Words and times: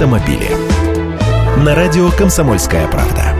автомобили. 0.00 0.48
На 1.62 1.74
радио 1.74 2.10
«Комсомольская 2.10 2.88
правда». 2.88 3.36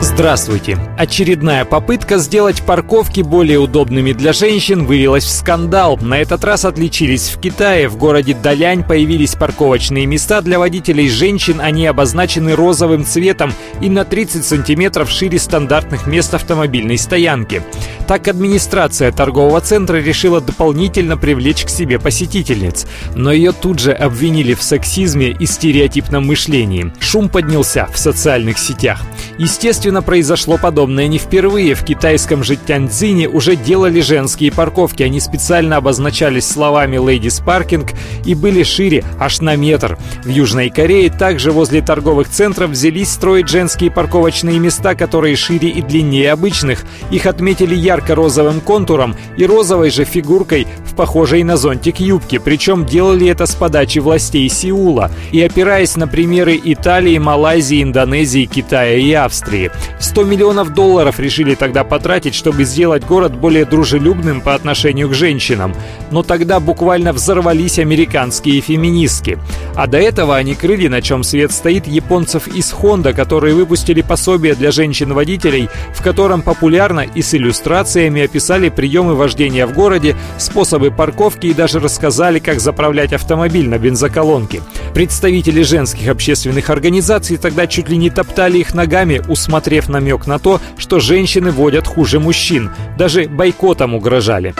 Здравствуйте! 0.00 0.78
Очередная 0.96 1.66
попытка 1.66 2.16
сделать 2.16 2.62
парковки 2.62 3.20
более 3.20 3.58
удобными 3.58 4.12
для 4.12 4.32
женщин 4.32 4.86
вылилась 4.86 5.24
в 5.24 5.30
скандал. 5.30 5.98
На 5.98 6.18
этот 6.18 6.42
раз 6.42 6.64
отличились 6.64 7.28
в 7.28 7.38
Китае. 7.38 7.86
В 7.88 7.98
городе 7.98 8.34
Далянь 8.34 8.82
появились 8.82 9.34
парковочные 9.34 10.06
места 10.06 10.40
для 10.40 10.58
водителей 10.58 11.10
женщин. 11.10 11.60
Они 11.60 11.86
обозначены 11.86 12.56
розовым 12.56 13.04
цветом 13.04 13.52
и 13.82 13.90
на 13.90 14.06
30 14.06 14.42
сантиметров 14.42 15.10
шире 15.10 15.38
стандартных 15.38 16.06
мест 16.06 16.32
автомобильной 16.32 16.96
стоянки. 16.96 17.62
Так 18.08 18.26
администрация 18.26 19.12
торгового 19.12 19.60
центра 19.60 19.98
решила 19.98 20.40
дополнительно 20.40 21.18
привлечь 21.18 21.66
к 21.66 21.68
себе 21.68 21.98
посетительниц. 21.98 22.86
Но 23.14 23.30
ее 23.30 23.52
тут 23.52 23.80
же 23.80 23.92
обвинили 23.92 24.54
в 24.54 24.62
сексизме 24.62 25.28
и 25.28 25.44
стереотипном 25.44 26.26
мышлении. 26.26 26.90
Шум 27.00 27.28
поднялся 27.28 27.86
в 27.92 27.98
социальных 27.98 28.58
сетях. 28.58 29.02
Естественно, 29.38 30.02
произошло 30.02 30.58
подобное 30.58 31.06
не 31.06 31.18
впервые. 31.18 31.74
В 31.74 31.84
китайском 31.84 32.42
же 32.42 32.56
Тяньцзине 32.56 33.28
уже 33.28 33.54
делали 33.54 34.00
женские 34.00 34.50
парковки. 34.50 35.04
Они 35.04 35.20
специально 35.20 35.76
обозначались 35.76 36.48
словами 36.48 36.96
«Ladies 36.96 37.42
Parking» 37.44 37.88
и 38.24 38.34
были 38.34 38.64
шире 38.64 39.04
аж 39.20 39.40
на 39.40 39.54
метр. 39.54 39.96
В 40.24 40.28
Южной 40.28 40.70
Корее 40.70 41.08
также 41.08 41.52
возле 41.52 41.82
торговых 41.82 42.28
центров 42.28 42.70
взялись 42.70 43.10
строить 43.10 43.48
женские 43.48 43.92
парковочные 43.92 44.58
места, 44.58 44.96
которые 44.96 45.36
шире 45.36 45.68
и 45.68 45.82
длиннее 45.82 46.32
обычных. 46.32 46.84
Их 47.12 47.26
отметили 47.26 47.76
ярко-розовым 47.76 48.60
контуром 48.60 49.14
и 49.36 49.46
розовой 49.46 49.90
же 49.90 50.04
фигуркой 50.04 50.66
в 50.84 50.96
похожей 50.96 51.44
на 51.44 51.56
зонтик 51.56 52.00
юбке. 52.00 52.40
Причем 52.40 52.84
делали 52.84 53.28
это 53.28 53.46
с 53.46 53.54
подачи 53.54 54.00
властей 54.00 54.48
Сеула. 54.48 55.12
И 55.30 55.40
опираясь 55.40 55.94
на 55.94 56.08
примеры 56.08 56.60
Италии, 56.62 57.18
Малайзии, 57.18 57.84
Индонезии, 57.84 58.46
Китая 58.46 58.96
и 58.96 59.12
Австрии. 59.28 59.70
100 60.00 60.24
миллионов 60.24 60.74
долларов 60.74 61.20
решили 61.20 61.54
тогда 61.54 61.84
потратить, 61.84 62.34
чтобы 62.34 62.64
сделать 62.64 63.04
город 63.04 63.36
более 63.36 63.64
дружелюбным 63.64 64.40
по 64.40 64.54
отношению 64.54 65.08
к 65.08 65.14
женщинам. 65.14 65.74
Но 66.10 66.22
тогда 66.22 66.60
буквально 66.60 67.12
взорвались 67.12 67.78
американские 67.78 68.60
феминистки. 68.60 69.38
А 69.76 69.86
до 69.86 69.98
этого 69.98 70.36
они 70.36 70.54
крыли, 70.54 70.88
на 70.88 71.02
чем 71.02 71.22
свет 71.22 71.52
стоит, 71.52 71.86
японцев 71.86 72.48
из 72.48 72.72
Honda, 72.72 73.12
которые 73.12 73.54
выпустили 73.54 74.02
пособие 74.02 74.54
для 74.54 74.70
женщин-водителей, 74.70 75.68
в 75.94 76.02
котором 76.02 76.42
популярно 76.42 77.00
и 77.00 77.22
с 77.22 77.34
иллюстрациями 77.34 78.22
описали 78.22 78.70
приемы 78.70 79.14
вождения 79.14 79.66
в 79.66 79.74
городе, 79.74 80.16
способы 80.38 80.90
парковки 80.90 81.46
и 81.46 81.54
даже 81.54 81.78
рассказали, 81.80 82.38
как 82.38 82.60
заправлять 82.60 83.12
автомобиль 83.12 83.68
на 83.68 83.78
бензоколонке. 83.78 84.62
Представители 84.94 85.62
женских 85.62 86.08
общественных 86.08 86.70
организаций 86.70 87.36
тогда 87.36 87.66
чуть 87.66 87.88
ли 87.88 87.96
не 87.96 88.10
топтали 88.10 88.58
их 88.58 88.74
ногами, 88.74 89.17
усмотрев 89.28 89.88
намек 89.88 90.26
на 90.26 90.38
то, 90.38 90.60
что 90.76 91.00
женщины 91.00 91.50
водят 91.50 91.86
хуже 91.86 92.20
мужчин. 92.20 92.70
Даже 92.96 93.28
бойкотом 93.28 93.94
угрожали. 93.94 94.54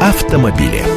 Автомобили. 0.00 0.91